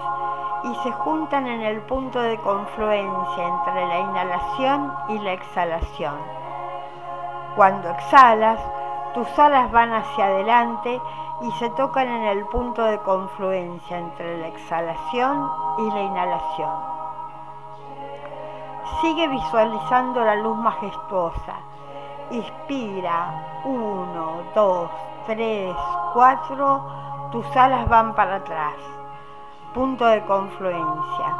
y 0.63 0.73
se 0.81 0.91
juntan 0.93 1.45
en 1.45 1.61
el 1.61 1.79
punto 1.81 2.19
de 2.19 2.39
confluencia 2.39 3.47
entre 3.47 3.85
la 3.85 3.99
inhalación 3.99 4.91
y 5.09 5.19
la 5.19 5.33
exhalación. 5.33 6.15
Cuando 7.55 7.87
exhalas, 7.91 8.59
tus 9.13 9.27
alas 9.37 9.71
van 9.71 9.93
hacia 9.93 10.25
adelante 10.25 10.99
y 11.41 11.51
se 11.51 11.69
tocan 11.69 12.07
en 12.07 12.23
el 12.23 12.43
punto 12.47 12.83
de 12.83 12.97
confluencia 13.01 13.99
entre 13.99 14.39
la 14.39 14.47
exhalación 14.47 15.47
y 15.77 15.91
la 15.91 16.01
inhalación. 16.01 16.71
Sigue 19.01 19.27
visualizando 19.27 20.25
la 20.25 20.35
luz 20.37 20.57
majestuosa. 20.57 21.57
Inspira, 22.31 23.61
uno, 23.65 24.41
dos, 24.55 24.89
tres, 25.27 25.75
cuatro, 26.13 27.01
tus 27.31 27.45
alas 27.55 27.87
van 27.87 28.13
para 28.15 28.35
atrás 28.35 28.75
punto 29.73 30.05
de 30.05 30.21
confluencia. 30.25 31.35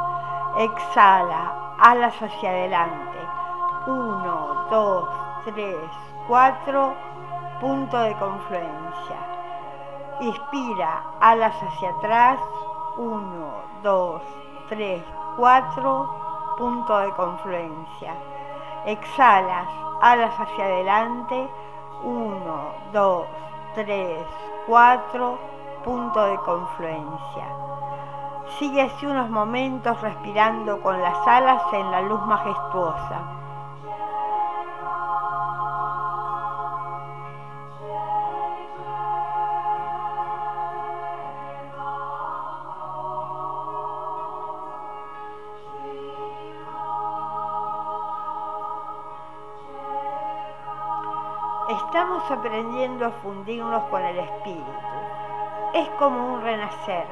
Exhala, 0.58 1.74
alas 1.78 2.14
hacia 2.20 2.50
adelante. 2.50 3.18
Uno, 3.86 4.66
dos, 4.70 5.08
tres, 5.44 5.76
cuatro, 6.26 6.94
punto 7.60 7.98
de 7.98 8.14
confluencia. 8.14 9.18
Inspira, 10.20 11.02
alas 11.20 11.54
hacia 11.62 11.90
atrás. 11.90 12.38
Uno, 12.96 13.52
dos, 13.82 14.22
tres, 14.68 15.02
cuatro, 15.36 16.08
punto 16.56 16.98
de 16.98 17.10
confluencia. 17.12 18.14
Exhalas, 18.86 19.68
alas 20.00 20.34
hacia 20.38 20.64
adelante. 20.64 21.48
Uno, 22.02 22.72
dos, 22.92 23.26
tres, 23.74 24.26
cuatro, 24.66 25.38
punto 25.82 26.24
de 26.24 26.36
confluencia 26.38 27.46
Sigue 28.58 28.82
así 28.82 29.06
unos 29.06 29.30
momentos 29.30 30.00
respirando 30.00 30.80
con 30.82 31.00
las 31.00 31.26
alas 31.26 31.62
en 31.72 31.90
la 31.90 32.02
luz 32.02 32.20
majestuosa. 32.26 33.38
Estamos 51.68 52.30
aprendiendo 52.30 53.06
a 53.06 53.10
fundirnos 53.10 53.82
con 53.84 54.02
el 54.02 54.18
espíritu. 54.18 54.91
Es 55.74 55.88
como 55.98 56.34
un 56.34 56.42
renacer 56.42 57.06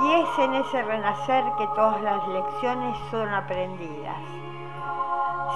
y 0.00 0.12
es 0.12 0.38
en 0.38 0.54
ese 0.54 0.82
renacer 0.82 1.44
que 1.58 1.66
todas 1.68 2.00
las 2.00 2.26
lecciones 2.28 2.96
son 3.10 3.28
aprendidas. 3.28 4.16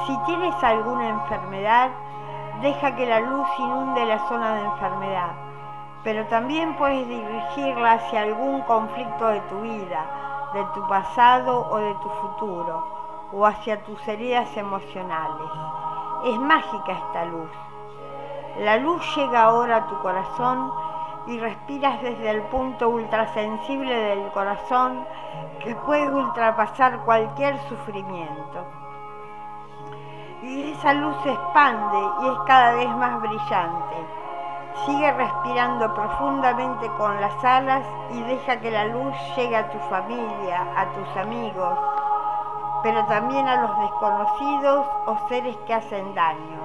Si 0.06 0.18
tienes 0.26 0.54
alguna 0.62 1.08
enfermedad, 1.08 1.90
deja 2.60 2.94
que 2.96 3.06
la 3.06 3.20
luz 3.20 3.48
inunde 3.58 4.04
la 4.04 4.18
zona 4.28 4.56
de 4.56 4.64
enfermedad, 4.64 5.32
pero 6.02 6.26
también 6.26 6.76
puedes 6.76 7.08
dirigirla 7.08 7.92
hacia 7.92 8.22
algún 8.22 8.60
conflicto 8.62 9.28
de 9.28 9.40
tu 9.42 9.60
vida, 9.62 10.50
de 10.52 10.64
tu 10.74 10.86
pasado 10.86 11.66
o 11.70 11.78
de 11.78 11.94
tu 11.94 12.08
futuro, 12.10 12.86
o 13.32 13.46
hacia 13.46 13.82
tus 13.84 14.06
heridas 14.06 14.54
emocionales. 14.58 15.50
Es 16.24 16.38
mágica 16.38 16.92
esta 16.92 17.24
luz. 17.24 17.50
La 18.58 18.76
luz 18.76 19.02
llega 19.16 19.44
ahora 19.44 19.76
a 19.76 19.86
tu 19.86 19.98
corazón 20.00 20.70
y 21.26 21.38
respiras 21.38 22.02
desde 22.02 22.30
el 22.30 22.42
punto 22.42 22.88
ultrasensible 22.88 23.94
del 23.94 24.30
corazón 24.32 25.06
que 25.62 25.74
puede 25.74 26.08
ultrapasar 26.12 27.00
cualquier 27.00 27.58
sufrimiento. 27.68 28.64
Y 30.42 30.72
esa 30.72 30.92
luz 30.92 31.16
se 31.22 31.32
expande 31.32 31.98
y 32.22 32.28
es 32.28 32.38
cada 32.46 32.74
vez 32.74 32.88
más 32.96 33.20
brillante. 33.22 33.96
Sigue 34.84 35.12
respirando 35.12 35.94
profundamente 35.94 36.88
con 36.98 37.18
las 37.20 37.44
alas 37.44 37.86
y 38.10 38.20
deja 38.22 38.60
que 38.60 38.70
la 38.70 38.84
luz 38.86 39.14
llegue 39.36 39.56
a 39.56 39.70
tu 39.70 39.78
familia, 39.88 40.66
a 40.76 40.86
tus 40.92 41.16
amigos, 41.16 41.78
pero 42.82 43.04
también 43.06 43.48
a 43.48 43.62
los 43.62 43.78
desconocidos 43.78 44.86
o 45.06 45.28
seres 45.28 45.56
que 45.66 45.74
hacen 45.74 46.14
daño. 46.14 46.60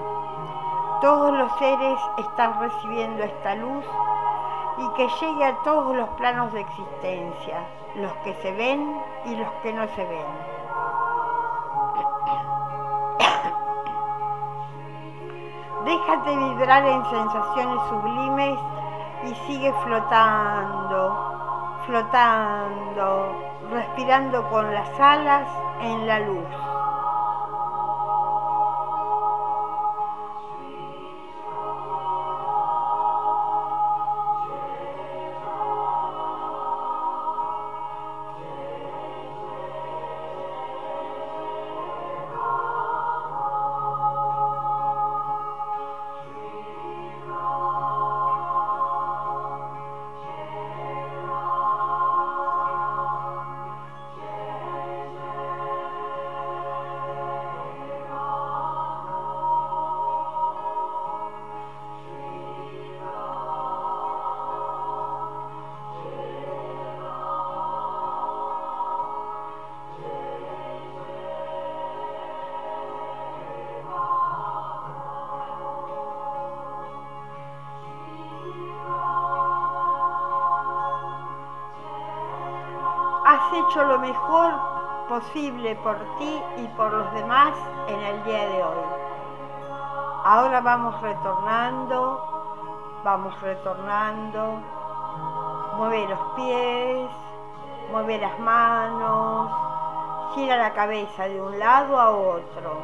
Todos 1.01 1.31
los 1.31 1.49
seres 1.59 1.97
están 2.17 2.59
recibiendo 2.59 3.23
esta 3.23 3.55
luz 3.55 3.85
y 4.79 4.87
que 4.93 5.07
llegue 5.21 5.45
a 5.45 5.55
todos 5.63 5.95
los 5.95 6.09
planos 6.09 6.51
de 6.53 6.61
existencia, 6.61 7.63
los 7.95 8.11
que 8.23 8.35
se 8.35 8.51
ven 8.53 9.01
y 9.25 9.35
los 9.35 9.51
que 9.61 9.73
no 9.73 9.85
se 9.87 10.05
ven. 10.05 10.25
Déjate 15.85 16.35
vibrar 16.35 16.85
en 16.85 17.03
sensaciones 17.05 17.81
sublimes 17.89 18.59
y 19.23 19.33
sigue 19.47 19.73
flotando, 19.83 21.17
flotando, 21.85 23.35
respirando 23.71 24.49
con 24.49 24.73
las 24.73 24.99
alas 24.99 25.47
en 25.81 26.07
la 26.07 26.19
luz. 26.19 26.45
Posible 85.19 85.75
por 85.83 85.97
ti 86.17 86.41
y 86.57 86.67
por 86.77 86.91
los 86.93 87.13
demás 87.13 87.53
en 87.87 87.99
el 87.99 88.23
día 88.23 88.47
de 88.47 88.63
hoy. 88.63 88.83
Ahora 90.23 90.61
vamos 90.61 91.01
retornando, 91.01 92.23
vamos 93.03 93.41
retornando, 93.41 94.61
mueve 95.75 96.07
los 96.07 96.19
pies, 96.35 97.09
mueve 97.91 98.17
las 98.17 98.39
manos, 98.39 99.51
gira 100.35 100.55
la 100.55 100.73
cabeza 100.73 101.27
de 101.27 101.41
un 101.41 101.59
lado 101.59 101.99
a 101.99 102.11
otro, 102.11 102.77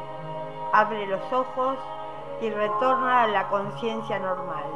abre 0.72 1.06
los 1.06 1.32
ojos 1.32 1.78
y 2.42 2.50
retorna 2.50 3.22
a 3.22 3.26
la 3.28 3.48
conciencia 3.48 4.18
normal. 4.18 4.75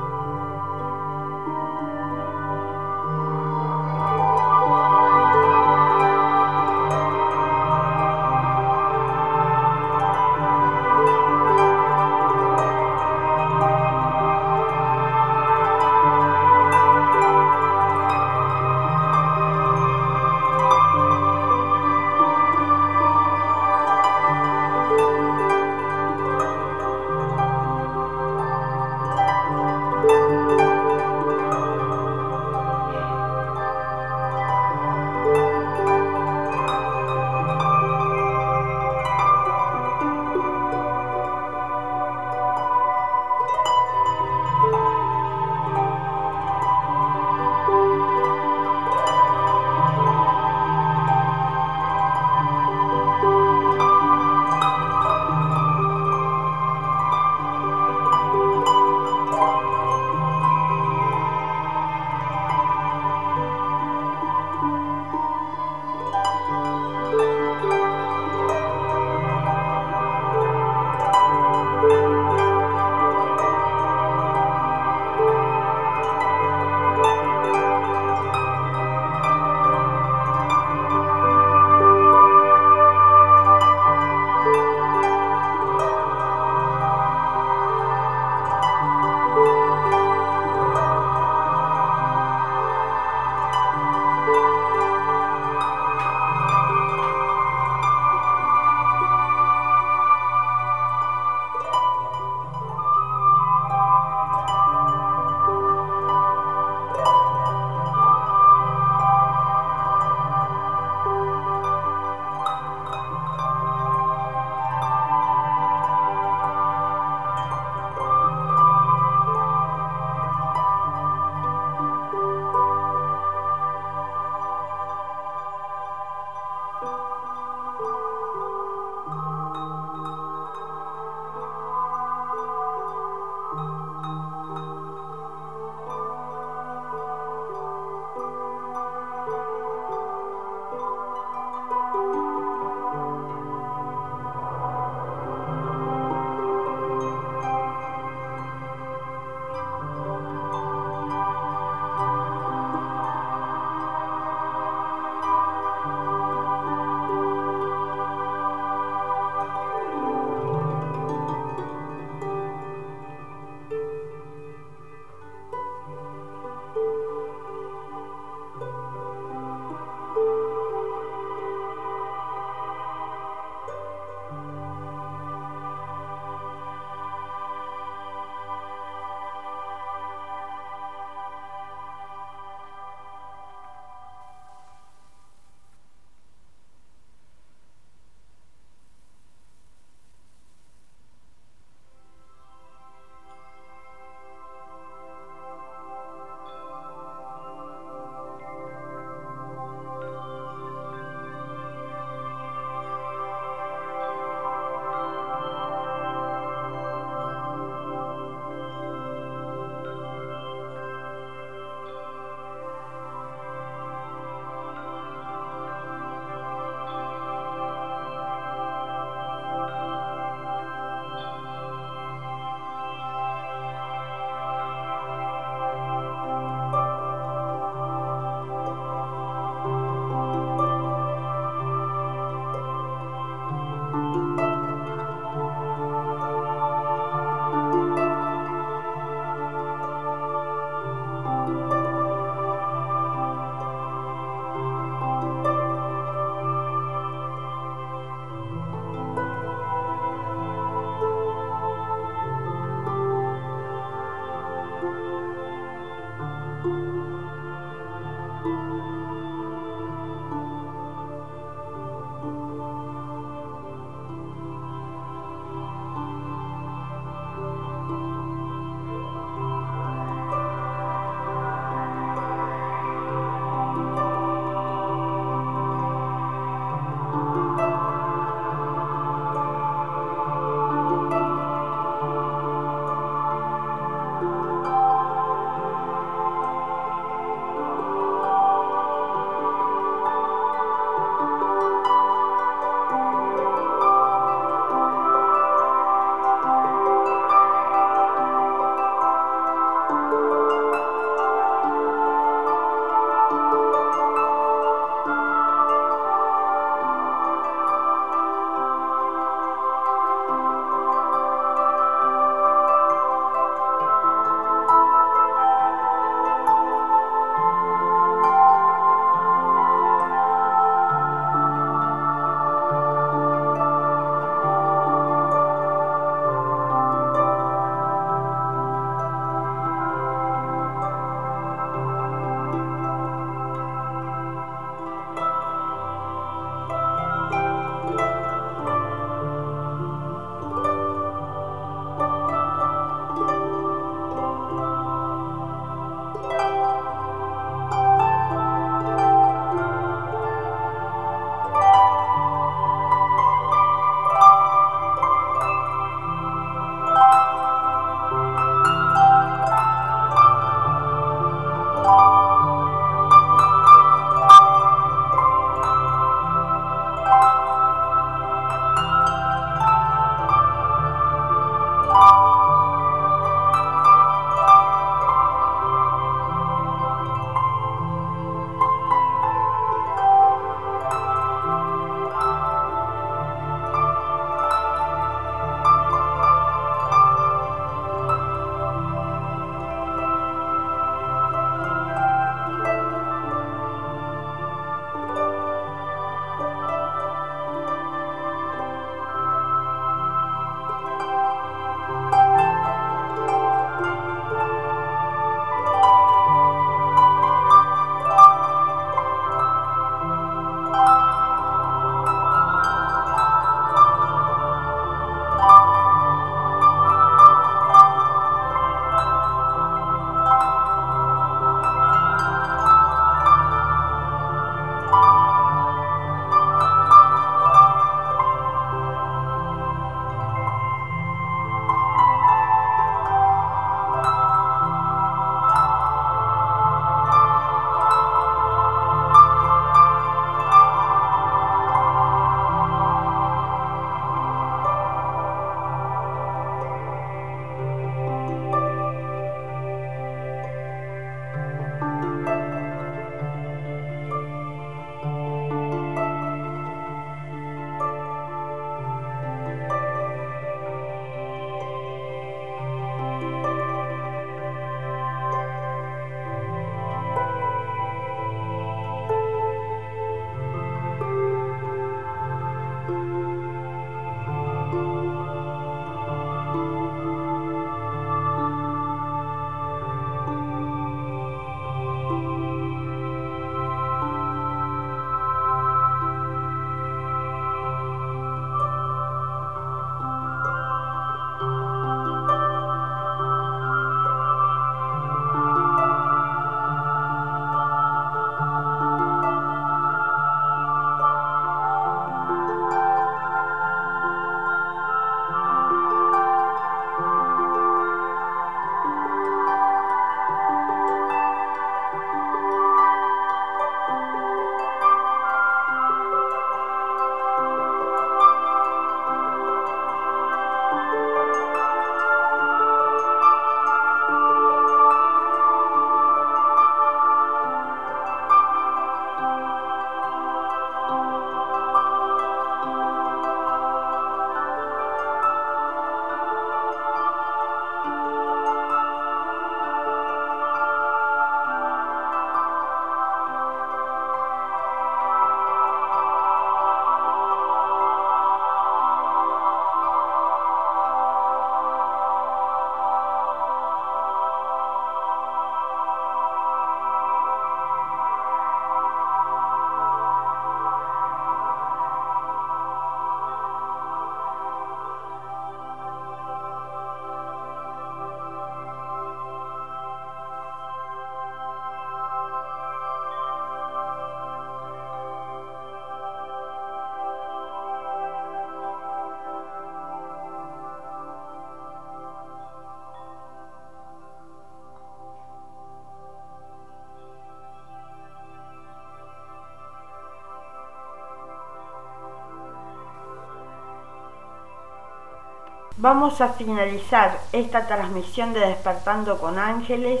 Vamos 595.80 596.20
a 596.20 596.30
finalizar 596.30 597.20
esta 597.30 597.68
transmisión 597.68 598.32
de 598.32 598.40
Despertando 598.40 599.16
con 599.18 599.38
Ángeles 599.38 600.00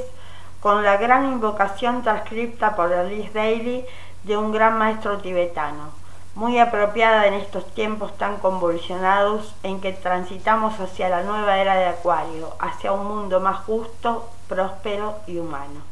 con 0.58 0.82
la 0.82 0.96
gran 0.96 1.30
invocación 1.30 2.02
transcripta 2.02 2.74
por 2.74 2.92
Alice 2.92 3.30
Daly 3.32 3.84
de 4.24 4.36
un 4.36 4.50
gran 4.50 4.76
maestro 4.76 5.18
tibetano, 5.18 5.90
muy 6.34 6.58
apropiada 6.58 7.28
en 7.28 7.34
estos 7.34 7.64
tiempos 7.74 8.18
tan 8.18 8.38
convulsionados 8.38 9.54
en 9.62 9.80
que 9.80 9.92
transitamos 9.92 10.80
hacia 10.80 11.10
la 11.10 11.22
nueva 11.22 11.58
era 11.58 11.76
de 11.76 11.86
Acuario, 11.86 12.56
hacia 12.58 12.90
un 12.90 13.06
mundo 13.06 13.38
más 13.38 13.58
justo, 13.58 14.28
próspero 14.48 15.20
y 15.28 15.38
humano. 15.38 15.82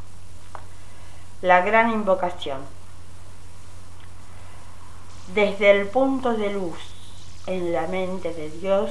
La 1.42 1.60
gran 1.60 1.92
invocación. 1.92 2.58
Desde 5.32 5.70
el 5.70 5.86
punto 5.86 6.32
de 6.32 6.50
luz 6.50 6.76
en 7.46 7.72
la 7.72 7.86
mente 7.86 8.34
de 8.34 8.50
Dios, 8.50 8.90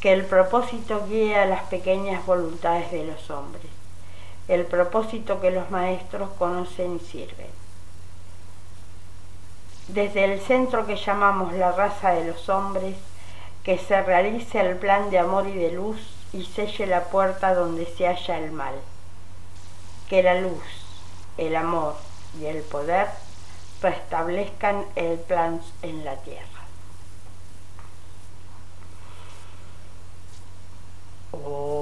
que 0.00 0.12
el 0.12 0.24
propósito 0.24 1.06
guíe 1.08 1.36
a 1.36 1.46
las 1.46 1.62
pequeñas 1.64 2.24
voluntades 2.26 2.90
de 2.90 3.04
los 3.04 3.30
hombres, 3.30 3.66
el 4.48 4.64
propósito 4.66 5.40
que 5.40 5.50
los 5.50 5.70
maestros 5.70 6.30
conocen 6.38 6.96
y 6.96 7.00
sirven. 7.00 7.48
Desde 9.88 10.24
el 10.24 10.40
centro 10.40 10.86
que 10.86 10.96
llamamos 10.96 11.52
la 11.52 11.72
raza 11.72 12.10
de 12.10 12.26
los 12.26 12.48
hombres, 12.48 12.96
que 13.62 13.78
se 13.78 14.00
realice 14.02 14.60
el 14.60 14.76
plan 14.76 15.10
de 15.10 15.18
amor 15.18 15.48
y 15.48 15.54
de 15.54 15.72
luz 15.72 15.98
y 16.32 16.44
selle 16.44 16.86
la 16.86 17.04
puerta 17.04 17.54
donde 17.54 17.86
se 17.86 18.06
halla 18.06 18.38
el 18.38 18.52
mal. 18.52 18.74
Que 20.08 20.22
la 20.22 20.40
luz, 20.40 20.62
el 21.36 21.56
amor 21.56 21.96
y 22.40 22.46
el 22.46 22.62
poder 22.62 23.08
restablezcan 23.82 24.84
el 24.94 25.18
plan 25.18 25.60
en 25.82 26.04
la 26.04 26.16
tierra. 26.16 26.55
Oh. 31.34 31.76